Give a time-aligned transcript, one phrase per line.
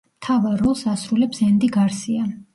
[0.21, 2.29] მთავარ როლს ასრულებს ენდი გარსია.